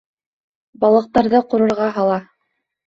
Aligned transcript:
Балыҡтарҙы 0.85 1.43
ҡурырға 1.53 1.95
һала. 2.01 2.21